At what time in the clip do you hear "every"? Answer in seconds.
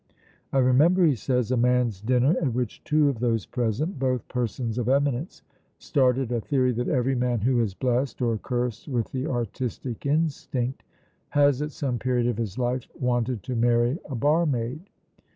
6.87-7.13